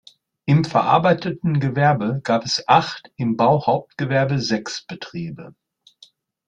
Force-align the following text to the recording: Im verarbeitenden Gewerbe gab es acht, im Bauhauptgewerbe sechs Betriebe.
Im 0.45 0.63
verarbeitenden 0.65 1.59
Gewerbe 1.59 2.21
gab 2.23 2.43
es 2.43 2.63
acht, 2.67 3.11
im 3.17 3.37
Bauhauptgewerbe 3.37 4.39
sechs 4.41 4.83
Betriebe. 4.87 5.53